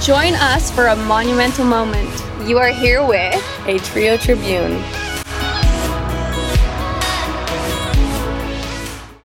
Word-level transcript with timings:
Join 0.00 0.34
us 0.34 0.70
for 0.70 0.88
a 0.88 0.96
monumental 0.96 1.64
moment. 1.64 2.10
You 2.48 2.58
are 2.58 2.68
here 2.68 3.06
with 3.06 3.42
a 3.66 3.78
Trio 3.78 4.16
Tribune. 4.16 4.82